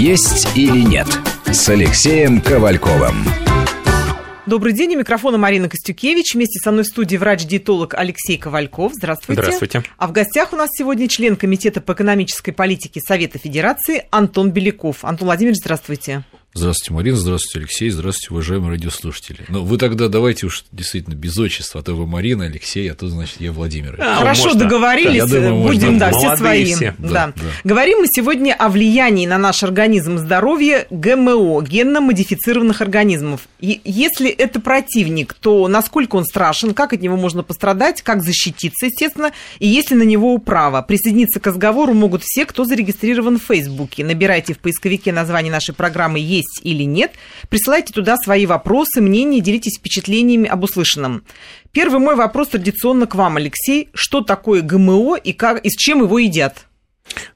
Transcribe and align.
«Есть 0.00 0.56
или 0.56 0.80
нет» 0.80 1.06
с 1.44 1.68
Алексеем 1.68 2.40
Ковальковым. 2.40 3.22
Добрый 4.46 4.72
день, 4.72 4.96
у 4.96 4.98
микрофона 4.98 5.36
Марина 5.36 5.68
Костюкевич. 5.68 6.34
Вместе 6.34 6.58
со 6.58 6.72
мной 6.72 6.84
в 6.84 6.86
студии 6.86 7.18
врач-диетолог 7.18 7.92
Алексей 7.92 8.38
Ковальков. 8.38 8.94
Здравствуйте. 8.94 9.42
Здравствуйте. 9.42 9.82
А 9.98 10.06
в 10.06 10.12
гостях 10.12 10.54
у 10.54 10.56
нас 10.56 10.70
сегодня 10.72 11.06
член 11.06 11.36
Комитета 11.36 11.82
по 11.82 11.92
экономической 11.92 12.52
политике 12.52 13.02
Совета 13.06 13.38
Федерации 13.38 14.06
Антон 14.10 14.52
Беляков. 14.52 15.04
Антон 15.04 15.26
Владимирович, 15.26 15.58
здравствуйте. 15.58 16.24
Здравствуйте, 16.52 16.92
Марина, 16.92 17.16
здравствуйте, 17.16 17.60
Алексей, 17.60 17.90
здравствуйте, 17.90 18.34
уважаемые 18.34 18.72
радиослушатели. 18.72 19.44
Ну, 19.48 19.62
вы 19.62 19.78
тогда 19.78 20.08
давайте 20.08 20.46
уж 20.46 20.64
действительно 20.72 21.14
без 21.14 21.38
отчества, 21.38 21.80
а 21.80 21.84
то 21.84 21.94
вы 21.94 22.08
Марина, 22.08 22.46
Алексей, 22.46 22.90
а 22.90 22.96
то, 22.96 23.08
значит, 23.08 23.40
я 23.40 23.52
Владимир. 23.52 23.96
А, 24.00 24.16
Хорошо, 24.16 24.46
можно. 24.46 24.64
договорились, 24.64 25.14
я 25.14 25.26
думаю, 25.26 25.62
будем, 25.62 25.98
да, 25.98 26.10
все 26.10 26.36
свои. 26.36 26.74
Все. 26.74 26.96
Да, 26.98 27.08
да. 27.08 27.32
Да. 27.36 27.42
Говорим 27.62 28.00
мы 28.00 28.08
сегодня 28.08 28.54
о 28.54 28.68
влиянии 28.68 29.26
на 29.26 29.38
наш 29.38 29.62
организм 29.62 30.16
и 30.16 30.18
здоровье 30.18 30.88
ГМО, 30.90 31.62
генно-модифицированных 31.62 32.80
организмов. 32.80 33.42
И 33.60 33.80
если 33.84 34.28
это 34.28 34.60
противник, 34.60 35.34
то 35.34 35.68
насколько 35.68 36.16
он 36.16 36.24
страшен, 36.24 36.74
как 36.74 36.92
от 36.92 37.00
него 37.00 37.16
можно 37.16 37.44
пострадать, 37.44 38.02
как 38.02 38.24
защититься, 38.24 38.86
естественно, 38.86 39.30
и 39.60 39.68
есть 39.68 39.92
ли 39.92 39.96
на 39.96 40.02
него 40.02 40.34
управа. 40.34 40.82
Присоединиться 40.82 41.38
к 41.38 41.46
разговору 41.46 41.94
могут 41.94 42.22
все, 42.24 42.44
кто 42.44 42.64
зарегистрирован 42.64 43.38
в 43.38 43.44
Фейсбуке. 43.44 44.04
Набирайте 44.04 44.52
в 44.52 44.58
поисковике 44.58 45.12
название 45.12 45.52
нашей 45.52 45.76
программы 45.76 46.18
«Есть 46.18 46.39
есть 46.40 46.60
или 46.62 46.82
нет. 46.84 47.12
Присылайте 47.48 47.92
туда 47.92 48.16
свои 48.16 48.46
вопросы, 48.46 49.00
мнения, 49.00 49.40
делитесь 49.40 49.78
впечатлениями 49.78 50.48
об 50.48 50.64
услышанном. 50.64 51.22
Первый 51.72 52.00
мой 52.00 52.16
вопрос 52.16 52.48
традиционно 52.48 53.06
к 53.06 53.14
вам, 53.14 53.36
Алексей. 53.36 53.88
Что 53.94 54.22
такое 54.22 54.62
ГМО 54.62 55.16
и, 55.16 55.32
как, 55.32 55.64
и 55.64 55.70
с 55.70 55.76
чем 55.76 56.02
его 56.02 56.18
едят? 56.18 56.66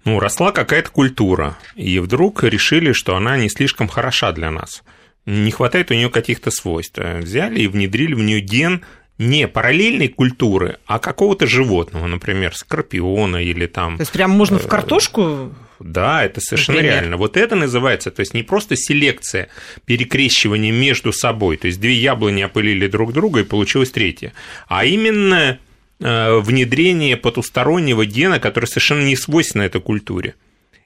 Ну, 0.05 0.21
росла 0.21 0.53
какая-то 0.53 0.91
культура, 0.91 1.57
и 1.75 1.99
вдруг 1.99 2.43
решили, 2.45 2.93
что 2.93 3.17
она 3.17 3.37
не 3.37 3.49
слишком 3.49 3.89
хороша 3.89 4.33
для 4.33 4.51
нас. 4.51 4.83
Не 5.27 5.51
хватает 5.51 5.91
у 5.91 5.95
нее 5.95 6.11
каких-то 6.11 6.51
свойств. 6.51 6.99
Взяли 6.99 7.63
и 7.63 7.67
внедрили 7.67 8.15
в 8.15 8.21
нее 8.21 8.41
ген 8.41 8.85
не 9.19 9.47
параллельной 9.49 10.09
культуры, 10.09 10.79
а 10.87 10.99
какого-то 10.99 11.47
животного, 11.47 12.07
например, 12.07 12.55
скорпиона 12.55 13.37
или 13.37 13.67
там... 13.67 13.97
То 13.97 14.03
есть 14.03 14.13
прям 14.13 14.31
можно 14.31 14.59
в 14.59 14.67
э, 14.67 14.69
картошку 14.69 15.53
да, 15.81 16.25
это 16.25 16.41
совершенно 16.41 16.77
Например? 16.77 17.01
реально. 17.01 17.17
Вот 17.17 17.37
это 17.37 17.57
называется, 17.57 18.11
то 18.11 18.21
есть 18.21 18.35
не 18.35 18.43
просто 18.43 18.77
селекция, 18.77 19.49
перекрещивание 19.85 20.73
между 20.73 21.13
собой, 21.13 21.57
то 21.57 21.67
есть 21.67 21.81
две 21.81 21.95
яблони 21.95 22.43
опылили 22.43 22.87
друг 22.87 23.13
друга 23.13 23.41
и 23.41 23.45
получилось 23.45 23.91
третье, 23.91 24.33
а 24.69 24.85
именно 24.85 25.59
э, 26.01 26.39
внедрение 26.39 27.17
потустороннего 27.17 28.05
гена, 28.07 28.41
который 28.41 28.67
совершенно 28.67 29.03
не 29.03 29.17
свойственно 29.17 29.63
этой 29.63 29.81
культуре 29.81 30.35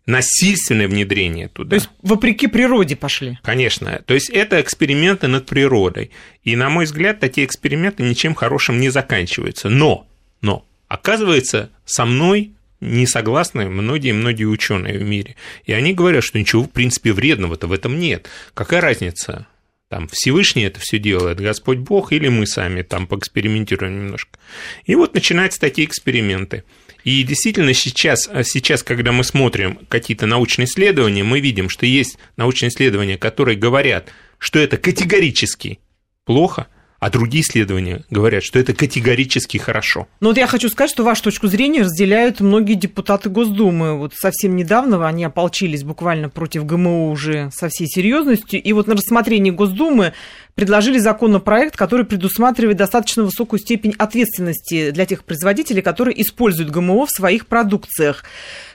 насильственное 0.09 0.89
внедрение 0.89 1.49
туда. 1.49 1.69
То 1.69 1.75
есть 1.77 1.91
вопреки 2.01 2.47
природе 2.47 2.97
пошли? 2.97 3.39
Конечно. 3.43 4.03
То 4.07 4.15
есть 4.15 4.31
это 4.31 4.59
эксперименты 4.59 5.29
над 5.29 5.45
природой. 5.45 6.11
И, 6.45 6.57
на 6.57 6.71
мой 6.71 6.87
взгляд, 6.87 7.21
такие 7.21 7.47
эксперименты 7.47 8.03
ничем 8.03 8.35
хорошим 8.35 8.81
не 8.81 8.89
заканчиваются. 8.89 9.69
Но, 9.69 10.09
но, 10.41 10.65
оказывается, 10.89 11.69
со 11.85 12.07
мной 12.07 12.53
не 12.81 13.07
согласны 13.07 13.69
многие-многие 13.69 14.45
ученые 14.45 14.99
в 14.99 15.03
мире. 15.03 15.37
И 15.65 15.73
они 15.73 15.95
говорят, 15.95 16.25
что 16.25 16.39
ничего, 16.39 16.63
в 16.63 16.71
принципе, 16.71 17.13
вредного-то 17.13 17.67
в 17.67 17.73
этом 17.73 17.99
нет. 17.99 18.29
Какая 18.55 18.81
разница? 18.81 19.47
Там 19.89 20.07
Всевышний 20.09 20.65
это 20.65 20.81
все 20.81 20.99
делает, 20.99 21.41
Господь 21.41 21.79
Бог, 21.79 22.13
или 22.13 22.29
мы 22.29 22.47
сами 22.47 22.83
там 22.83 23.07
поэкспериментируем 23.07 24.05
немножко. 24.05 24.39
И 24.85 24.95
вот 24.95 25.15
начинаются 25.15 25.59
такие 25.59 25.87
эксперименты. 25.87 26.65
И 27.05 27.23
действительно 27.23 27.73
сейчас, 27.73 28.29
сейчас, 28.45 28.83
когда 28.83 29.13
мы 29.13 29.25
смотрим 29.25 29.79
какие-то 29.89 30.27
научные 30.27 30.67
исследования, 30.67 31.25
мы 31.25 31.41
видим, 31.41 31.71
что 31.71 31.87
есть 31.87 32.19
научные 32.37 32.69
исследования, 32.69 33.17
которые 33.17 33.57
говорят, 33.57 34.13
что 34.37 34.59
это 34.59 34.77
категорически 34.77 35.79
плохо– 36.25 36.67
а 36.99 37.11
другие 37.11 37.43
исследования 37.43 38.05
говорят, 38.11 38.43
что 38.43 38.59
это 38.59 38.75
категорически 38.75 39.57
хорошо. 39.59 40.09
Ну 40.21 40.29
вот 40.29 40.37
я 40.37 40.47
хочу 40.47 40.69
сказать, 40.69 40.91
что 40.91 41.05
вашу 41.05 41.23
точку 41.25 41.47
зрения 41.47 41.83
разделяют 41.83 42.41
многие 42.41 42.75
депутаты 42.75 43.29
Госдумы. 43.29 43.97
Вот 43.97 44.15
совсем 44.15 44.57
недавно 44.57 45.07
они 45.07 45.25
ополчились 45.25 45.85
буквально 45.85 46.29
против 46.29 46.67
ГМО 46.67 47.11
уже 47.11 47.51
со 47.53 47.69
всей 47.69 47.87
серьезностью. 47.87 48.61
И 48.61 48.73
вот 48.73 48.89
на 48.89 48.95
рассмотрении 48.95 49.51
Госдумы 49.51 50.13
предложили 50.57 50.99
законопроект, 50.99 51.77
который 51.77 52.05
предусматривает 52.05 52.77
достаточно 52.77 53.23
высокую 53.23 53.61
степень 53.61 53.95
ответственности 53.97 54.91
для 54.91 55.07
тех 55.07 55.23
производителей, 55.23 55.83
которые 55.83 56.21
используют 56.21 56.71
ГМО 56.71 57.07
в 57.07 57.11
своих 57.11 57.47
продукциях. 57.47 58.25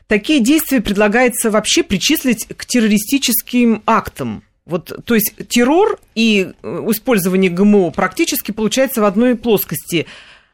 Такие 0.07 0.39
действия 0.39 0.79
предлагается 0.79 1.51
вообще 1.51 1.83
причислить 1.83 2.47
к 2.55 2.65
террористическим 2.65 3.83
актам. 3.85 4.43
Вот, 4.65 4.91
то 5.05 5.15
есть 5.15 5.33
террор 5.49 5.99
и 6.15 6.53
э, 6.61 6.85
использование 6.89 7.51
ГМО 7.51 7.91
практически 7.91 8.51
получается 8.51 9.01
в 9.01 9.05
одной 9.05 9.35
плоскости. 9.35 10.05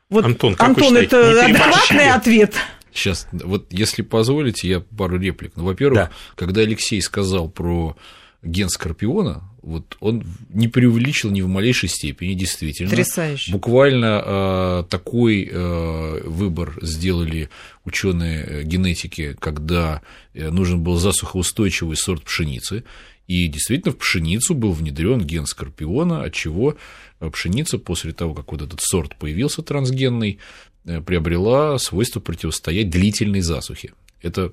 Вот, 0.09 0.25
Антон, 0.25 0.55
как 0.55 0.69
Антон 0.69 0.93
вы 0.93 1.01
считаете, 1.03 1.31
это 1.31 1.45
адекватный 1.45 2.11
ответ. 2.11 2.55
Сейчас, 2.91 3.27
вот 3.31 3.67
если 3.69 4.01
позволите, 4.01 4.67
я 4.67 4.79
пару 4.79 5.19
реплик. 5.19 5.53
Ну, 5.55 5.65
во-первых, 5.65 5.99
да. 5.99 6.11
когда 6.35 6.61
Алексей 6.61 6.99
сказал 7.01 7.49
про 7.49 7.95
ген 8.41 8.69
Скорпиона, 8.69 9.43
вот 9.61 9.97
он 9.99 10.23
не 10.49 10.67
преувеличил 10.67 11.29
ни 11.29 11.41
в 11.41 11.47
малейшей 11.47 11.89
степени, 11.89 12.33
действительно. 12.33 12.89
Потрясающе. 12.89 13.51
Буквально 13.51 14.23
э, 14.25 14.83
такой 14.89 15.47
э, 15.51 16.21
выбор 16.23 16.73
сделали 16.81 17.49
ученые 17.85 18.43
э, 18.43 18.63
генетики, 18.63 19.35
когда 19.39 20.01
э, 20.33 20.49
нужен 20.49 20.81
был 20.81 20.95
засухоустойчивый 20.95 21.97
сорт 21.97 22.23
пшеницы, 22.23 22.83
и 23.29 23.47
действительно 23.47 23.93
в 23.93 23.97
пшеницу 23.99 24.55
был 24.55 24.71
внедрен 24.71 25.21
ген 25.21 25.45
скорпиона, 25.45 26.23
от 26.23 26.33
чего 26.33 26.75
э, 27.19 27.29
пшеница 27.29 27.77
после 27.77 28.11
того, 28.11 28.33
как 28.33 28.51
вот 28.51 28.63
этот 28.63 28.81
сорт 28.81 29.15
появился 29.17 29.61
трансгенный, 29.61 30.39
э, 30.85 30.99
приобрела 30.99 31.77
свойство 31.77 32.19
противостоять 32.19 32.89
длительной 32.89 33.41
засухе. 33.41 33.93
Это 34.23 34.51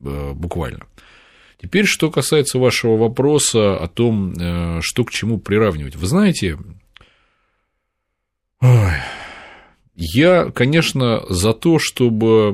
э, 0.00 0.32
буквально. 0.34 0.86
Теперь, 1.60 1.86
что 1.86 2.10
касается 2.10 2.58
вашего 2.58 2.98
вопроса 2.98 3.78
о 3.78 3.88
том, 3.88 4.34
что 4.82 5.04
к 5.04 5.10
чему 5.10 5.38
приравнивать. 5.38 5.96
Вы 5.96 6.06
знаете, 6.06 6.56
ой, 8.60 8.92
я, 9.96 10.50
конечно, 10.50 11.24
за 11.28 11.54
то, 11.54 11.80
чтобы 11.80 12.52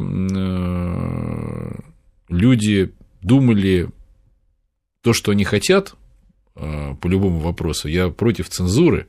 люди 2.30 2.94
думали 3.20 3.90
то, 5.04 5.12
что 5.12 5.32
они 5.32 5.44
хотят 5.44 5.94
а, 6.56 6.94
по 6.94 7.06
любому 7.06 7.38
вопросу, 7.38 7.88
я 7.88 8.08
против 8.08 8.48
цензуры. 8.48 9.06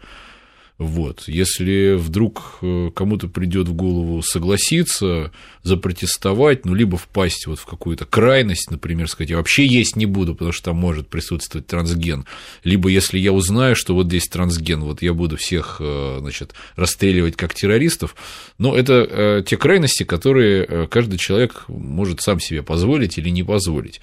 Вот. 0.78 1.24
Если 1.28 1.94
вдруг 1.94 2.58
э, 2.62 2.90
кому-то 2.94 3.30
придет 3.30 3.70
в 3.70 3.74
голову 3.74 4.22
согласиться, 4.22 5.32
запротестовать, 5.64 6.66
ну, 6.66 6.74
либо 6.74 6.98
впасть 6.98 7.48
вот 7.48 7.60
в 7.60 7.66
какую-то 7.66 8.04
крайность, 8.04 8.70
например, 8.70 9.08
сказать, 9.08 9.30
я 9.30 9.38
вообще 9.38 9.66
есть 9.66 9.96
не 9.96 10.06
буду, 10.06 10.34
потому 10.34 10.52
что 10.52 10.66
там 10.66 10.76
может 10.76 11.08
присутствовать 11.08 11.66
трансген, 11.66 12.26
либо 12.66 12.90
если 12.90 13.18
я 13.18 13.32
узнаю, 13.32 13.78
что 13.78 13.96
вот 13.96 14.08
здесь 14.08 14.28
трансген, 14.28 14.82
вот 14.82 15.02
я 15.02 15.14
буду 15.14 15.38
всех, 15.38 15.78
э, 15.80 16.18
значит, 16.20 16.54
расстреливать 16.76 17.38
как 17.38 17.54
террористов, 17.54 18.14
но 18.58 18.76
это 18.76 19.08
э, 19.10 19.44
те 19.48 19.56
крайности, 19.56 20.04
которые 20.04 20.90
каждый 20.90 21.20
человек 21.20 21.64
может 21.70 22.20
сам 22.20 22.42
себе 22.42 22.64
позволить 22.64 23.18
или 23.18 23.30
не 23.30 23.44
позволить. 23.44 24.02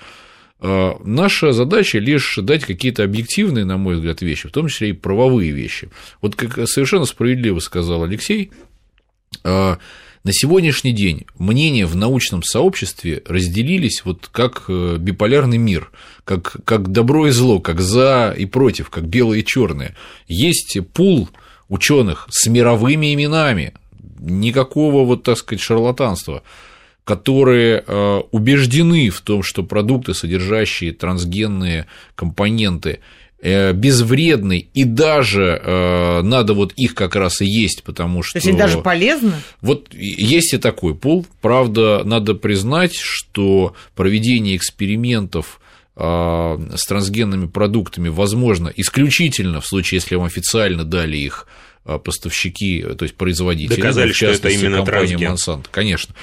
А, 0.65 0.97
наша 1.05 1.53
задача 1.53 1.99
лишь 1.99 2.39
дать 2.41 2.65
какие-то 2.65 3.03
объективные, 3.03 3.65
на 3.65 3.77
мой 3.77 3.97
взгляд, 3.97 4.23
вещи, 4.23 4.49
в 4.49 4.53
том 4.53 4.69
числе 4.69 4.91
и 4.91 4.93
правовые 4.93 5.51
вещи. 5.51 5.91
Вот 6.21 6.37
как 6.37 6.69
совершенно 6.69 7.05
справедливо 7.05 7.59
сказал 7.59 8.05
Алексей, 8.05 8.53
а, 9.43 9.79
на 10.23 10.33
сегодняшний 10.33 10.93
день 10.93 11.27
мнения 11.37 11.85
в 11.85 11.97
научном 11.97 12.45
сообществе 12.45 13.25
разделились 13.27 14.05
вот 14.05 14.29
как 14.31 14.67
э, 14.69 14.99
биполярный 15.01 15.59
мир, 15.59 15.91
как, 16.25 16.59
как 16.65 16.93
добро 16.93 17.27
и 17.27 17.31
зло, 17.31 17.59
как 17.59 17.81
за 17.81 18.33
и 18.39 18.47
против, 18.47 18.89
как 18.89 19.09
белое 19.09 19.41
и 19.41 19.45
черное. 19.45 19.97
Есть 20.29 20.79
пул 20.93 21.29
ученых 21.69 22.29
с 22.31 22.47
мировыми 22.47 23.13
именами, 23.13 23.75
никакого 24.21 25.05
вот, 25.05 25.25
так 25.25 25.39
сказать, 25.39 25.61
шарлатанства 25.61 26.45
которые 27.05 27.83
э, 27.85 28.21
убеждены 28.31 29.11
в 29.11 29.21
том, 29.23 29.43
что 29.43 29.63
продукты, 29.65 30.15
содержащие 30.15 30.93
трансгенные 30.93 31.87
компоненты, 32.15 33.01
э, 33.41 33.73
безвредны, 33.73 34.69
и 34.73 34.85
даже 34.85 35.61
э, 35.61 36.23
надо 36.23 36.55
вот 36.55 36.73
их 36.75 36.95
как 36.95 37.17
раз 37.17 37.41
и 37.41 37.47
есть, 37.47 37.83
потому 37.83 38.23
что... 38.23 38.35
То 38.35 38.39
есть 38.39 38.49
они 38.49 38.59
даже 38.59 38.79
полезны? 38.79 39.33
Вот 39.61 39.93
есть 39.93 40.55
и 40.55 40.59
такой 40.59 40.95
пол. 40.95 41.27
Правда, 41.41 42.03
надо 42.05 42.35
признать, 42.35 42.95
что 42.95 43.75
проведение 43.97 44.57
экспериментов 44.57 45.59
с 45.95 46.87
трансгенными 46.89 47.49
продуктами 47.49 48.09
возможно 48.09 48.73
исключительно 48.75 49.61
в 49.61 49.67
случае, 49.67 49.97
если 49.97 50.15
вам 50.15 50.25
официально 50.25 50.85
дали 50.85 51.19
их 51.19 51.47
поставщики, 51.85 52.83
то 52.97 53.03
есть 53.03 53.15
производители. 53.15 53.77
Доказали, 53.77 54.13
что 54.13 54.29
это 54.29 54.49
именно 54.49 54.87
трансген. 54.87 55.35
Monsanto, 55.35 55.67
конечно. 55.71 56.15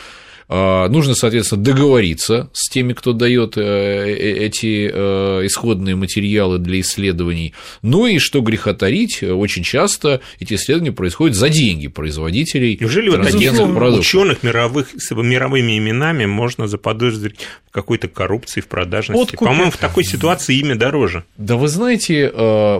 А, 0.51 0.89
нужно, 0.89 1.13
соответственно, 1.13 1.63
договориться 1.63 2.49
с 2.53 2.69
теми, 2.69 2.93
кто 2.93 3.13
дает 3.13 3.55
э, 3.55 3.61
э, 3.61 4.45
эти 4.47 4.89
э, 4.91 5.45
исходные 5.45 5.95
материалы 5.95 6.57
для 6.57 6.79
исследований. 6.79 7.53
Ну 7.83 8.07
и 8.07 8.17
что 8.17 8.41
греха 8.41 8.73
тарить, 8.73 9.21
очень 9.21 9.61
часто 9.61 10.21
эти 10.39 10.55
исследования 10.55 10.91
происходят 10.91 11.37
за 11.37 11.49
деньги 11.49 11.87
производителей. 11.87 12.75
Неужели 12.81 13.09
вот 13.09 13.21
таких 13.21 13.53
ученых 13.53 14.41
мировых 14.41 14.87
с 14.97 15.11
мировыми 15.11 15.77
именами 15.77 16.25
можно 16.25 16.67
заподозрить 16.67 17.35
в 17.67 17.71
какой-то 17.71 18.07
коррупции, 18.07 18.61
в 18.61 18.67
продажности? 18.67 19.35
По-моему, 19.35 19.69
в 19.69 19.77
такой 19.77 20.03
ситуации 20.03 20.57
имя 20.57 20.75
дороже. 20.75 21.25
Да 21.37 21.57
вы 21.57 21.67
знаете, 21.67 22.31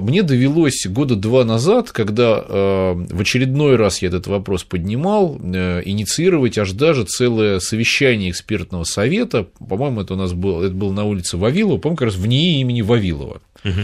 мне 0.01 0.23
довелось 0.23 0.87
года 0.87 1.15
два 1.15 1.45
назад, 1.45 1.91
когда 1.91 2.41
в 2.41 3.21
очередной 3.21 3.75
раз 3.75 4.01
я 4.01 4.07
этот 4.07 4.25
вопрос 4.25 4.63
поднимал, 4.63 5.37
инициировать 5.37 6.57
аж 6.57 6.71
даже 6.71 7.03
целое 7.03 7.58
совещание 7.59 8.31
экспертного 8.31 8.83
совета, 8.83 9.43
по-моему, 9.43 10.01
это 10.01 10.13
у 10.13 10.17
нас 10.17 10.33
было, 10.33 10.63
это 10.63 10.73
было 10.73 10.91
на 10.91 11.05
улице 11.05 11.37
Вавилова, 11.37 11.77
по-моему, 11.77 11.97
как 11.97 12.05
раз 12.07 12.15
в 12.15 12.25
НИИ 12.25 12.61
имени 12.61 12.81
Вавилова. 12.81 13.41
Угу. 13.63 13.81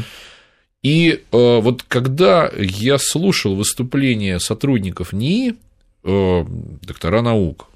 И 0.83 1.10
э, 1.31 1.60
вот 1.60 1.83
когда 1.83 2.51
я 2.57 2.98
слушал 3.00 3.56
выступления 3.56 4.39
сотрудников 4.39 5.13
НИИ, 5.13 5.56
э, 6.04 6.45
доктора 6.83 7.22
наук, 7.22 7.68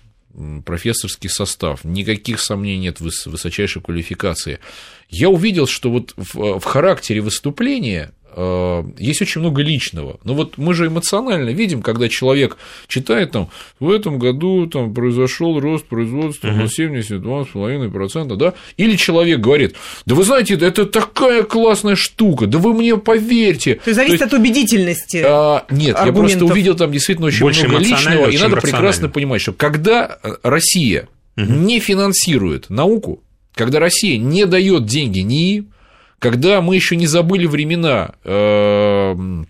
профессорский 0.66 1.30
состав, 1.30 1.84
никаких 1.84 2.40
сомнений 2.40 2.84
нет 2.84 3.00
в 3.00 3.04
высочайшей 3.04 3.82
квалификации, 3.82 4.60
я 5.10 5.30
увидел, 5.30 5.66
что 5.66 5.90
вот 5.90 6.14
в, 6.16 6.60
в 6.60 6.64
характере 6.64 7.22
выступления 7.22 8.12
есть 8.98 9.22
очень 9.22 9.42
много 9.42 9.62
личного. 9.62 10.20
Но 10.24 10.34
вот 10.34 10.58
мы 10.58 10.74
же 10.74 10.88
эмоционально 10.88 11.50
видим, 11.50 11.82
когда 11.82 12.10
человек 12.10 12.58
читает 12.88 13.32
там, 13.32 13.50
в 13.80 13.90
этом 13.90 14.20
году 14.20 14.68
там 14.68 14.94
произошел 14.94 15.60
рост 15.60 15.86
производства 15.86 16.48
на 16.48 16.64
72,5%, 16.64 18.36
да, 18.36 18.54
или 18.78 18.96
человек 18.96 19.40
говорит, 19.40 19.76
да 20.06 20.16
вы 20.16 20.24
знаете, 20.24 20.56
это 20.56 20.86
такая 20.86 21.44
классная 21.44 21.96
штука, 21.96 22.48
да 22.48 22.58
вы 22.60 22.74
мне 22.74 22.98
поверьте. 22.98 23.76
То 23.76 23.90
есть 23.90 23.96
зависит 23.96 24.20
То 24.20 24.26
есть, 24.26 24.34
от 24.34 24.40
убедительности. 24.40 25.24
А, 25.26 25.66
нет, 25.70 25.96
аргументов. 25.96 26.06
я 26.06 26.14
просто 26.14 26.46
увидел 26.46 26.76
там 26.76 26.92
действительно 26.92 27.28
очень 27.28 27.42
Больше 27.42 27.68
много 27.68 27.84
личного, 27.84 28.30
и 28.30 28.38
надо 28.38 28.58
прекрасно 28.58 29.10
понимать, 29.10 29.42
что 29.42 29.54
когда 29.54 30.20
Россия 30.44 31.08
угу. 31.38 31.52
не 31.52 31.80
финансирует 31.80 32.70
науку, 32.70 33.24
когда 33.56 33.80
Россия 33.80 34.18
не 34.18 34.46
дает 34.46 34.86
деньги 34.86 35.20
НИИ, 35.20 35.66
когда 36.20 36.62
мы 36.62 36.76
еще 36.76 36.96
не 36.96 37.08
забыли 37.08 37.46
времена, 37.46 38.16
эм, 38.24 39.48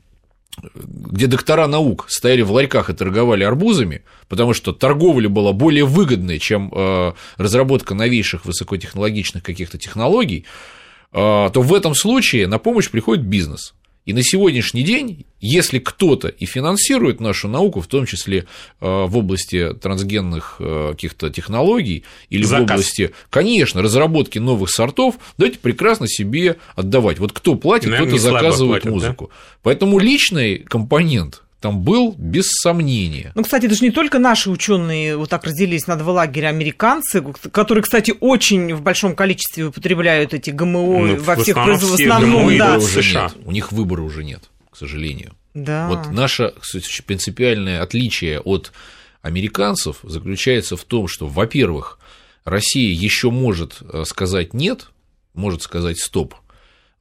где 0.75 1.27
доктора 1.27 1.67
наук 1.67 2.05
стояли 2.09 2.41
в 2.41 2.51
ларьках 2.51 2.89
и 2.89 2.93
торговали 2.93 3.43
арбузами, 3.43 4.03
потому 4.27 4.53
что 4.53 4.71
торговля 4.71 5.29
была 5.29 5.53
более 5.53 5.85
выгодной, 5.85 6.39
чем 6.39 6.71
э, 6.73 7.13
разработка 7.37 7.95
новейших 7.95 8.45
высокотехнологичных 8.45 9.43
каких-то 9.43 9.77
технологий, 9.77 10.45
э, 11.11 11.15
то 11.53 11.61
в 11.61 11.73
этом 11.73 11.95
случае 11.95 12.47
на 12.47 12.59
помощь 12.59 12.89
приходит 12.89 13.25
бизнес. 13.25 13.73
И 14.05 14.13
на 14.13 14.23
сегодняшний 14.23 14.83
день, 14.83 15.25
если 15.39 15.77
кто-то 15.77 16.29
и 16.29 16.45
финансирует 16.45 17.19
нашу 17.19 17.47
науку, 17.47 17.81
в 17.81 17.87
том 17.87 18.05
числе 18.05 18.39
э, 18.39 18.45
в 18.79 19.17
области 19.17 19.73
трансгенных 19.73 20.55
э, 20.59 20.89
каких-то 20.91 21.29
технологий 21.29 22.03
или 22.29 22.43
Заказ. 22.43 22.59
в 22.59 22.71
области, 22.71 23.11
конечно, 23.29 23.81
разработки 23.81 24.39
новых 24.39 24.71
сортов, 24.71 25.19
давайте 25.37 25.59
прекрасно 25.59 26.07
себе 26.07 26.57
отдавать. 26.75 27.19
Вот 27.19 27.33
кто 27.33 27.55
платит, 27.55 27.93
кто-то 27.93 28.17
заказывает 28.17 28.83
платят, 28.83 28.91
музыку. 28.91 29.29
Да? 29.29 29.57
Поэтому 29.63 29.99
личный 29.99 30.57
компонент 30.57 31.43
там 31.59 31.81
был 31.81 32.15
без 32.17 32.49
сомнения. 32.51 33.31
Ну, 33.35 33.43
кстати, 33.43 33.65
это 33.65 33.75
же 33.75 33.83
не 33.83 33.91
только 33.91 34.17
наши 34.19 34.49
ученые 34.49 35.17
вот 35.17 35.29
так 35.29 35.43
разделились 35.43 35.87
на 35.87 35.95
два 35.97 36.13
лагеря, 36.13 36.47
американцы, 36.47 37.21
которые, 37.51 37.83
кстати, 37.83 38.13
очень 38.19 38.73
в 38.73 38.81
большом 38.81 39.15
количестве 39.15 39.65
употребляют 39.65 40.33
эти 40.33 40.51
ГМО 40.51 41.07
ну, 41.07 41.15
во 41.17 41.35
всех 41.35 41.55
производствах. 41.55 41.99
В 41.99 42.01
основном, 42.01 42.57
да. 42.57 42.77
Уже 42.77 43.03
нет. 43.03 43.35
У 43.43 43.51
них 43.51 43.71
выбора 43.71 44.01
уже 44.01 44.23
нет, 44.23 44.49
к 44.69 44.77
сожалению. 44.77 45.33
Да. 45.53 45.87
Вот 45.89 46.11
наше 46.11 46.53
принципиальное 47.05 47.81
отличие 47.81 48.39
от 48.39 48.71
американцев 49.21 49.97
заключается 50.03 50.77
в 50.77 50.83
том, 50.85 51.07
что, 51.07 51.27
во-первых, 51.27 51.99
Россия 52.45 52.93
еще 52.93 53.31
может 53.31 53.79
э, 53.81 54.03
сказать 54.05 54.53
нет, 54.53 54.91
может 55.33 55.61
сказать 55.61 55.99
стоп. 55.99 56.35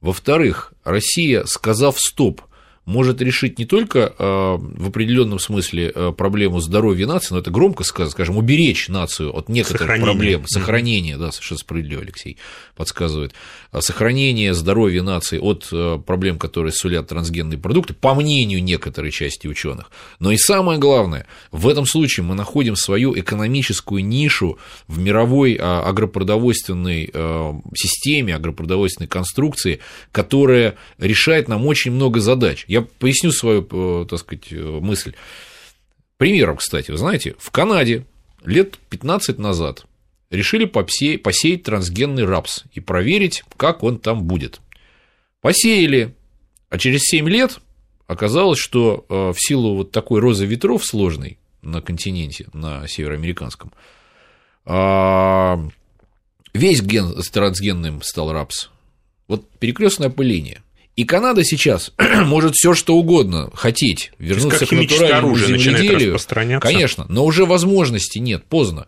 Во-вторых, 0.01 0.73
Россия, 0.83 1.45
сказав 1.45 1.97
стоп, 1.99 2.41
может 2.89 3.21
решить 3.21 3.59
не 3.59 3.65
только 3.65 4.15
а, 4.17 4.57
в 4.57 4.87
определенном 4.87 5.37
смысле 5.37 5.91
а, 5.93 6.11
проблему 6.11 6.59
здоровья 6.59 7.05
нации, 7.05 7.35
но 7.35 7.39
это 7.39 7.51
громко 7.51 7.83
сказать, 7.83 8.11
скажем, 8.11 8.35
уберечь 8.35 8.89
нацию 8.89 9.31
от 9.31 9.47
некоторых 9.47 9.81
сохранение. 9.81 10.11
проблем, 10.11 10.43
сохранение, 10.47 11.17
да, 11.17 11.31
совершенно 11.31 11.59
справедливо, 11.59 12.01
Алексей 12.01 12.37
подсказывает, 12.75 13.33
а, 13.71 13.81
сохранение 13.81 14.55
здоровья 14.55 15.03
нации 15.03 15.37
от 15.37 15.69
проблем, 16.03 16.39
которые 16.39 16.73
сулят 16.73 17.07
трансгенные 17.07 17.59
продукты, 17.59 17.93
по 17.93 18.15
мнению 18.15 18.63
некоторой 18.63 19.11
части 19.11 19.45
ученых. 19.45 19.91
Но 20.19 20.31
и 20.31 20.37
самое 20.37 20.79
главное, 20.79 21.27
в 21.51 21.67
этом 21.67 21.85
случае 21.85 22.23
мы 22.23 22.33
находим 22.33 22.75
свою 22.75 23.17
экономическую 23.17 24.03
нишу 24.03 24.57
в 24.87 24.97
мировой 24.97 25.53
агропродовольственной 25.53 27.13
системе, 27.75 28.35
агропродовольственной 28.35 29.07
конструкции, 29.07 29.79
которая 30.11 30.75
решает 30.97 31.47
нам 31.47 31.67
очень 31.67 31.91
много 31.91 32.19
задач. 32.19 32.65
Я 32.67 32.78
я 32.79 32.87
поясню 32.99 33.31
свою, 33.31 33.67
э, 33.69 34.05
так 34.09 34.19
сказать, 34.19 34.51
э, 34.51 34.55
мысль. 34.57 35.13
Примером, 36.17 36.57
кстати, 36.57 36.91
вы 36.91 36.97
знаете, 36.97 37.35
в 37.39 37.51
Канаде 37.51 38.05
лет 38.43 38.77
15 38.89 39.39
назад 39.39 39.85
решили 40.29 40.65
посеять, 40.65 41.63
трансгенный 41.63 42.25
рапс 42.25 42.63
и 42.73 42.79
проверить, 42.79 43.43
как 43.57 43.83
он 43.83 43.99
там 43.99 44.23
будет. 44.23 44.59
Посеяли, 45.41 46.13
а 46.69 46.77
через 46.77 47.01
7 47.03 47.27
лет 47.29 47.59
оказалось, 48.07 48.59
что 48.59 49.05
э, 49.07 49.33
в 49.33 49.35
силу 49.37 49.75
вот 49.75 49.91
такой 49.91 50.19
розы 50.19 50.45
ветров 50.45 50.85
сложной 50.85 51.39
на 51.61 51.81
континенте, 51.81 52.47
на 52.53 52.87
североамериканском, 52.87 53.71
а, 54.65 55.59
весь 56.53 56.81
ген 56.81 57.15
трансгенным 57.31 58.01
стал 58.01 58.31
рапс. 58.31 58.69
Вот 59.27 59.49
перекрестное 59.57 60.09
опыление– 60.09 60.61
и 60.95 61.05
Канада 61.05 61.43
сейчас 61.43 61.91
может 62.25 62.55
все 62.55 62.73
что 62.73 62.95
угодно 62.95 63.49
хотеть, 63.53 64.11
вернуться 64.19 64.65
к 64.65 64.71
натуральному 64.71 65.37
земледелию. 65.37 66.17
Конечно, 66.59 67.05
но 67.09 67.25
уже 67.25 67.45
возможности 67.45 68.19
нет, 68.19 68.43
поздно. 68.45 68.87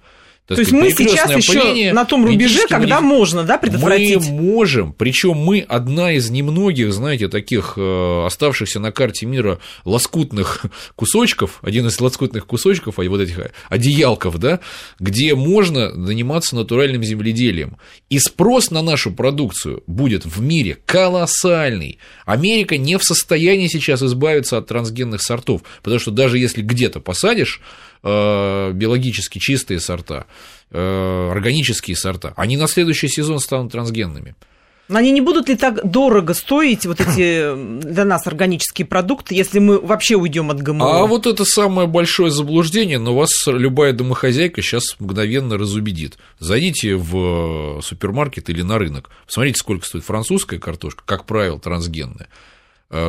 То 0.55 0.61
есть 0.61 0.71
мы 0.71 0.91
сейчас 0.91 1.35
еще 1.35 1.93
на 1.93 2.05
том 2.05 2.25
рубеже, 2.25 2.67
когда 2.67 3.01
мы, 3.01 3.09
можно, 3.15 3.43
да, 3.43 3.57
предотвратить? 3.57 4.29
Мы 4.29 4.41
можем, 4.41 4.93
причем 4.93 5.37
мы 5.37 5.59
одна 5.59 6.11
из 6.11 6.29
немногих, 6.29 6.93
знаете, 6.93 7.27
таких 7.27 7.73
э, 7.77 8.25
оставшихся 8.25 8.79
на 8.79 8.91
карте 8.91 9.25
мира 9.25 9.59
лоскутных 9.85 10.65
кусочков, 10.95 11.59
один 11.61 11.87
из 11.87 11.99
лоскутных 11.99 12.45
кусочков, 12.45 12.99
а 12.99 13.03
вот 13.03 13.21
этих 13.21 13.51
одеялков, 13.69 14.37
да, 14.39 14.59
где 14.99 15.35
можно 15.35 15.91
заниматься 15.91 16.55
натуральным 16.55 17.03
земледелием. 17.03 17.77
И 18.09 18.19
спрос 18.19 18.71
на 18.71 18.81
нашу 18.81 19.11
продукцию 19.11 19.83
будет 19.87 20.25
в 20.25 20.41
мире 20.41 20.77
колоссальный. 20.85 21.99
Америка 22.25 22.77
не 22.77 22.97
в 22.97 23.03
состоянии 23.03 23.67
сейчас 23.67 24.01
избавиться 24.01 24.57
от 24.57 24.67
трансгенных 24.67 25.21
сортов, 25.21 25.61
потому 25.83 25.99
что 25.99 26.11
даже 26.11 26.37
если 26.37 26.61
где-то 26.61 26.99
посадишь, 26.99 27.61
Э, 27.61 27.90
биологически 28.03 29.39
чистые 29.39 29.79
сорта, 29.79 30.25
э, 30.71 31.29
органические 31.31 31.95
сорта, 31.95 32.33
они 32.35 32.57
на 32.57 32.67
следующий 32.67 33.07
сезон 33.07 33.39
станут 33.39 33.71
трансгенными. 33.71 34.35
Они 34.89 35.11
не 35.11 35.21
будут 35.21 35.47
ли 35.47 35.55
так 35.55 35.89
дорого 35.89 36.33
стоить, 36.33 36.85
вот 36.85 36.99
эти 36.99 37.55
для 37.81 38.03
нас 38.03 38.27
органические 38.27 38.85
продукты, 38.85 39.35
если 39.35 39.59
мы 39.59 39.79
вообще 39.79 40.15
уйдем 40.15 40.51
от 40.51 40.61
ГМО? 40.61 41.03
А 41.03 41.05
вот 41.05 41.27
это 41.27 41.45
самое 41.45 41.87
большое 41.87 42.29
заблуждение, 42.29 42.99
но 42.99 43.15
вас 43.15 43.31
любая 43.47 43.93
домохозяйка 43.93 44.61
сейчас 44.61 44.97
мгновенно 44.99 45.57
разубедит. 45.57 46.17
Зайдите 46.39 46.95
в 46.95 47.79
супермаркет 47.81 48.49
или 48.49 48.63
на 48.63 48.77
рынок, 48.77 49.11
посмотрите, 49.25 49.59
сколько 49.59 49.85
стоит 49.85 50.03
французская 50.03 50.59
картошка, 50.59 51.03
как 51.05 51.25
правило, 51.25 51.57
трансгенная 51.57 52.27
Э, 52.27 52.29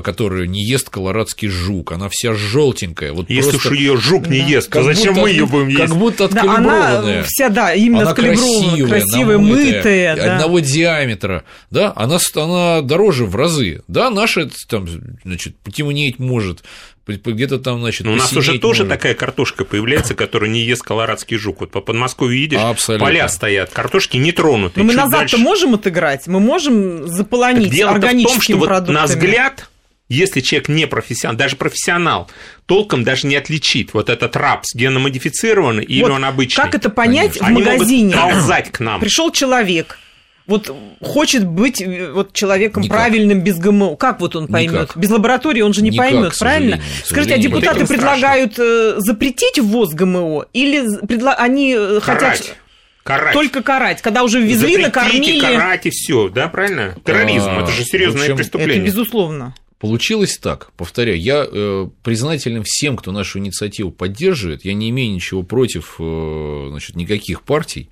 которую 0.04 0.48
не 0.48 0.64
ест 0.64 0.88
колорадский 0.90 1.48
жук, 1.48 1.90
она 1.92 2.08
вся 2.08 2.34
желтенькая. 2.34 3.12
Вот 3.12 3.28
Если 3.28 3.50
просто... 3.50 3.70
уж 3.70 3.76
ее 3.76 3.96
жук 3.96 4.28
не 4.28 4.40
да. 4.40 4.46
ест, 4.46 4.70
то 4.70 4.82
зачем 4.82 5.14
мы 5.14 5.30
ее 5.30 5.46
будем 5.46 5.68
есть? 5.68 5.80
Как 5.80 5.96
будто 5.96 6.26
откалиброванная. 6.26 6.70
Да, 6.70 6.98
она 6.98 7.22
вся, 7.24 7.48
да, 7.48 7.74
именно 7.74 8.02
она 8.02 8.14
красивая, 8.14 8.88
красивая 8.88 9.38
намытая, 9.38 9.76
мытая, 9.76 10.16
да. 10.16 10.34
одного 10.34 10.60
диаметра, 10.60 11.44
да, 11.70 11.92
она, 11.96 12.18
она 12.36 12.82
дороже 12.82 13.26
в 13.26 13.34
разы, 13.34 13.82
да, 13.88 14.10
наша 14.10 14.48
там, 14.68 14.86
значит, 15.24 15.56
потемнеть 15.58 16.20
может, 16.20 16.62
где-то 17.06 17.58
там, 17.58 17.80
значит, 17.80 18.06
Но 18.06 18.12
у 18.12 18.16
нас 18.16 18.32
уже 18.32 18.58
тоже 18.58 18.84
может. 18.84 18.96
такая 18.96 19.14
картошка 19.14 19.64
появляется, 19.64 20.14
которая 20.14 20.48
не 20.50 20.60
ест 20.60 20.82
колорадский 20.82 21.36
жук. 21.36 21.60
Вот 21.60 21.72
по 21.72 21.80
Подмосковью 21.80 22.38
видишь, 22.38 22.60
Абсолютно. 22.60 23.06
поля 23.06 23.28
стоят, 23.28 23.70
картошки 23.70 24.16
не 24.16 24.30
тронуты. 24.32 24.78
Но 24.78 24.84
мы 24.84 24.94
назад-то 24.94 25.18
дальше... 25.18 25.38
можем 25.38 25.74
отыграть, 25.74 26.28
мы 26.28 26.38
можем 26.38 27.08
заполонить 27.08 27.80
органическими 27.80 28.24
в 28.24 28.28
том, 28.28 28.40
что 28.40 28.66
продуктами. 28.66 28.96
Вот 28.96 29.00
на 29.00 29.06
взгляд 29.06 29.68
если 30.12 30.40
человек 30.40 30.68
не 30.68 30.86
профессионал, 30.86 31.36
даже 31.36 31.56
профессионал, 31.56 32.30
толком 32.66 33.04
даже 33.04 33.26
не 33.26 33.36
отличит 33.36 33.94
вот 33.94 34.08
этот 34.08 34.36
рапс 34.36 34.74
геномодифицированный 34.74 35.84
или 35.84 36.02
вот 36.02 36.12
он 36.12 36.24
обычный. 36.24 36.62
Как 36.62 36.74
это 36.74 36.90
понять 36.90 37.38
Конечно. 37.38 37.46
в 37.46 37.64
магазине? 37.64 38.14
Они 38.14 38.32
ползать 38.32 38.70
к 38.70 38.80
нам. 38.80 39.00
Пришел 39.00 39.32
человек, 39.32 39.98
вот 40.46 40.74
хочет 41.00 41.46
быть 41.46 41.80
э, 41.80 42.10
вот 42.12 42.32
человеком 42.32 42.82
Никак. 42.82 42.98
правильным 42.98 43.40
без 43.40 43.58
ГМО. 43.58 43.96
Как 43.96 44.20
вот 44.20 44.36
он 44.36 44.48
поймет? 44.48 44.90
Без 44.96 45.10
лаборатории 45.10 45.62
он 45.62 45.72
же 45.72 45.82
не 45.82 45.90
Никак, 45.90 46.10
поймет, 46.10 46.38
правильно? 46.38 46.80
Скажите, 47.04 47.34
а 47.34 47.38
депутаты 47.38 47.80
вот 47.80 47.88
предлагают 47.88 48.52
страшно. 48.54 48.72
Э, 48.72 48.94
запретить 48.98 49.58
ввоз 49.58 49.94
ГМО 49.94 50.46
или 50.52 51.06
предла... 51.06 51.34
они 51.34 51.74
э, 51.76 52.00
Карать. 52.00 52.38
хотят 52.38 52.56
Карать. 53.04 53.32
Только 53.32 53.62
карать, 53.62 54.00
когда 54.00 54.22
уже 54.22 54.40
ввезли, 54.40 54.76
Запретите, 54.76 54.82
накормили. 54.82 55.40
карать 55.40 55.86
и 55.86 55.90
все, 55.90 56.28
да, 56.28 56.46
правильно? 56.46 56.94
Терроризм, 57.04 57.48
а, 57.48 57.62
это 57.62 57.72
же 57.72 57.84
серьезное 57.84 58.22
общем, 58.22 58.36
преступление. 58.36 58.76
Это 58.76 58.86
безусловно. 58.86 59.54
Получилось 59.82 60.38
так, 60.38 60.70
повторяю, 60.76 61.20
я 61.20 61.44
э, 61.44 61.88
признателен 62.04 62.62
всем, 62.64 62.96
кто 62.96 63.10
нашу 63.10 63.40
инициативу 63.40 63.90
поддерживает, 63.90 64.64
я 64.64 64.74
не 64.74 64.90
имею 64.90 65.12
ничего 65.12 65.42
против 65.42 65.96
э, 65.98 66.66
значит, 66.70 66.94
никаких 66.94 67.42
партий, 67.42 67.90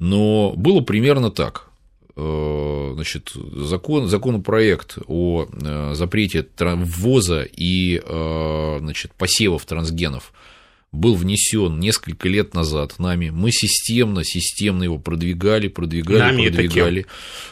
но 0.00 0.54
было 0.56 0.80
примерно 0.80 1.30
так. 1.30 1.68
Э, 2.16 2.90
значит, 2.96 3.30
закон, 3.32 4.08
законопроект 4.08 4.98
о 5.06 5.46
запрете 5.92 6.48
ввоза 6.58 7.46
и 7.48 8.02
значит, 8.80 9.12
посевов 9.12 9.66
трансгенов 9.66 10.32
был 10.94 11.14
внесен 11.14 11.78
несколько 11.80 12.28
лет 12.28 12.54
назад 12.54 12.98
нами. 12.98 13.30
Мы 13.30 13.50
системно, 13.50 14.24
системно 14.24 14.84
его 14.84 14.98
продвигали, 14.98 15.68
продвигали, 15.68 16.18
нами 16.18 16.48
продвигали. 16.48 17.06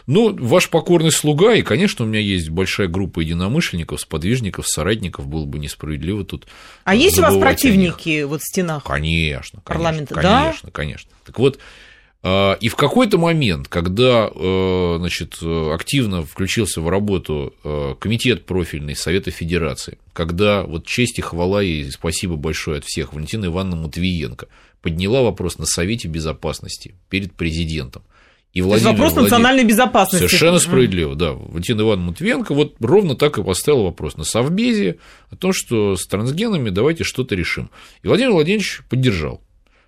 Ну, 0.06 0.34
ваш 0.34 0.70
покорный 0.70 1.12
слуга, 1.12 1.54
и, 1.54 1.62
конечно, 1.62 2.04
у 2.04 2.08
меня 2.08 2.20
есть 2.20 2.48
большая 2.48 2.88
группа 2.88 3.20
единомышленников, 3.20 4.00
сподвижников, 4.00 4.68
соратников, 4.68 5.26
было 5.26 5.44
бы 5.44 5.58
несправедливо 5.58 6.24
тут. 6.24 6.46
А 6.84 6.94
есть 6.94 7.18
у 7.18 7.22
вас 7.22 7.36
противники 7.36 8.22
вот 8.22 8.40
в 8.40 8.46
стенах? 8.46 8.84
Конечно, 8.84 9.60
парламента, 9.64 10.14
конечно, 10.14 10.30
да? 10.30 10.40
конечно, 10.40 10.70
конечно. 10.70 11.10
Так 11.24 11.38
вот, 11.38 11.58
и 12.24 12.68
в 12.68 12.76
какой-то 12.76 13.18
момент, 13.18 13.66
когда 13.66 14.30
э, 14.32 14.96
значит, 14.98 15.38
активно 15.42 16.22
включился 16.22 16.80
в 16.80 16.88
работу 16.88 17.52
э, 17.64 17.96
комитет 17.98 18.46
профильный 18.46 18.94
Совета 18.94 19.32
Федерации, 19.32 19.98
когда 20.12 20.62
вот 20.62 20.86
честь 20.86 21.18
и 21.18 21.22
хвала 21.22 21.64
и 21.64 21.90
спасибо 21.90 22.36
большое 22.36 22.78
от 22.78 22.84
всех 22.84 23.12
Валентина 23.12 23.46
Ивановна 23.46 23.76
Матвиенко 23.84 24.46
подняла 24.82 25.22
вопрос 25.22 25.58
на 25.58 25.66
Совете 25.66 26.06
Безопасности 26.06 26.94
перед 27.08 27.32
президентом. 27.32 28.04
И 28.52 28.60
Владимир 28.60 28.92
вопрос 28.92 29.14
Владимир... 29.14 29.30
национальной 29.30 29.64
безопасности. 29.64 30.26
Совершенно 30.26 30.58
справедливо, 30.58 31.16
да. 31.16 31.32
Валентина 31.32 31.80
Ивановна 31.80 32.10
Матвиенко 32.10 32.54
вот 32.54 32.76
ровно 32.80 33.16
так 33.16 33.38
и 33.38 33.42
поставил 33.42 33.84
вопрос 33.84 34.16
на 34.16 34.24
Совбезе 34.24 34.98
о 35.30 35.36
том, 35.36 35.52
что 35.54 35.96
с 35.96 36.06
трансгенами 36.06 36.68
давайте 36.68 37.02
что-то 37.02 37.34
решим. 37.34 37.70
И 38.02 38.08
Владимир 38.08 38.32
Владимирович 38.32 38.82
поддержал 38.88 39.40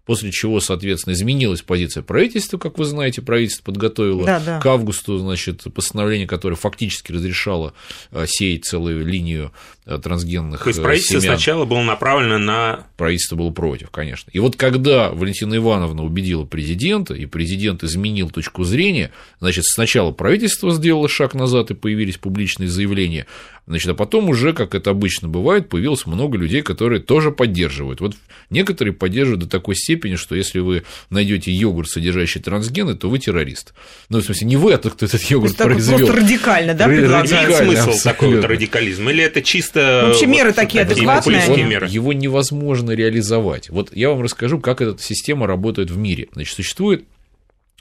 после 0.04 0.30
чего, 0.30 0.61
соответственно, 0.61 1.14
изменилась 1.14 1.62
позиция 1.62 2.02
правительства, 2.02 2.58
как 2.58 2.78
вы 2.78 2.84
знаете, 2.84 3.23
правительство 3.23 3.64
подготовило 3.64 4.25
да, 4.25 4.40
да. 4.40 4.61
к 4.61 4.66
августу, 4.66 5.18
значит, 5.18 5.62
постановление, 5.75 6.26
которое 6.26 6.56
фактически 6.56 7.12
разрешало 7.12 7.73
э, 8.11 8.25
сеять 8.26 8.64
целую 8.64 9.06
линию 9.06 9.52
э, 9.87 9.99
трансгенных 9.99 10.62
То 10.62 10.68
есть 10.68 10.82
правительство 10.82 11.20
семян. 11.20 11.37
сначала 11.37 11.64
было 11.64 11.82
направлено 11.82 12.38
на... 12.38 12.87
Правительство 12.96 13.37
было 13.37 13.50
против, 13.50 13.90
конечно. 13.90 14.30
И 14.32 14.38
вот 14.38 14.56
когда 14.56 15.11
Валентина 15.11 15.56
Ивановна 15.56 16.04
убедила 16.04 16.44
президента, 16.44 17.14
и 17.14 17.26
президент 17.26 17.82
изменил 17.82 18.30
точку 18.30 18.64
зрения, 18.64 19.11
значит, 19.40 19.64
сначала 19.64 20.12
правительство 20.12 20.70
сделало 20.70 21.08
шаг 21.08 21.34
назад, 21.34 21.70
и 21.70 21.75
появились 21.75 22.18
публичные 22.18 22.68
заявления, 22.68 23.26
Значит, 23.66 23.88
а 23.88 23.94
потом 23.94 24.28
уже, 24.28 24.52
как 24.52 24.75
это 24.75 24.90
обычно 24.90 25.28
бывает, 25.28 25.71
появилось 25.71 26.04
много 26.04 26.37
людей, 26.37 26.61
которые 26.61 27.00
тоже 27.00 27.30
поддерживают. 27.30 28.00
Вот 28.00 28.14
некоторые 28.50 28.92
поддерживают 28.92 29.44
до 29.44 29.49
такой 29.49 29.75
степени, 29.75 30.16
что 30.16 30.35
если 30.35 30.59
вы 30.59 30.83
найдете 31.09 31.50
йогурт, 31.50 31.88
содержащий 31.88 32.42
трансгены, 32.42 32.94
то 32.94 33.09
вы 33.09 33.18
террорист. 33.18 33.73
Ну, 34.11 34.21
в 34.21 34.25
смысле, 34.25 34.47
не 34.49 34.56
вы, 34.56 34.75
а 34.75 34.78
тот, 34.78 34.92
кто 34.94 35.06
этот 35.06 35.23
йогурт 35.23 35.56
произвел. 35.56 35.99
Просто 35.99 36.16
радикально, 36.21 36.75
да, 36.75 36.87
предлагает? 36.87 37.56
смысл 37.56 38.02
такой 38.02 38.37
вот 38.37 38.44
радикализм? 38.44 39.09
Или 39.09 39.25
это 39.25 39.40
чисто... 39.40 40.00
Ну, 40.02 40.09
вообще 40.09 40.26
меры 40.26 40.52
такие 40.52 40.83
адекватные? 40.83 41.64
Меры? 41.64 41.88
Его 41.88 42.12
невозможно 42.12 42.90
реализовать. 42.90 43.71
Вот 43.71 43.97
я 43.97 44.11
вам 44.11 44.21
расскажу, 44.23 44.59
как 44.59 44.83
эта 44.83 45.02
система 45.02 45.47
работает 45.47 45.90
в 45.90 45.97
мире. 45.97 46.28
Значит, 46.35 46.54
существует 46.56 47.04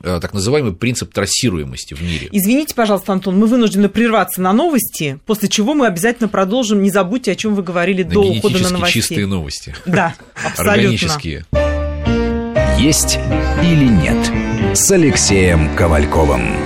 так 0.01 0.33
называемый 0.33 0.73
принцип 0.73 1.13
трассируемости 1.13 1.93
в 1.93 2.01
мире. 2.01 2.29
Извините, 2.31 2.75
пожалуйста, 2.75 3.13
Антон, 3.13 3.37
мы 3.37 3.47
вынуждены 3.47 3.89
прерваться 3.89 4.41
на 4.41 4.53
новости, 4.53 5.19
после 5.25 5.49
чего 5.49 5.73
мы 5.73 5.87
обязательно 5.87 6.27
продолжим. 6.27 6.81
Не 6.81 6.89
забудьте, 6.89 7.31
о 7.31 7.35
чем 7.35 7.55
вы 7.55 7.63
говорили 7.63 8.03
на 8.03 8.09
до 8.09 8.21
ухода 8.21 8.59
на 8.59 8.69
новости. 8.69 8.93
чистые 8.93 9.27
новости. 9.27 9.75
Да, 9.85 10.15
абсолютно. 10.35 10.73
Органические. 10.73 11.45
Есть 12.79 13.17
или 13.61 13.87
нет 13.87 14.77
с 14.77 14.91
Алексеем 14.91 15.73
Ковальковым. 15.75 16.57